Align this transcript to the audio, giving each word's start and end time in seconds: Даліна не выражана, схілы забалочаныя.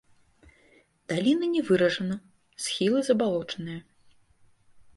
Даліна 1.11 1.45
не 1.55 1.61
выражана, 1.67 2.15
схілы 2.63 2.99
забалочаныя. 3.09 3.79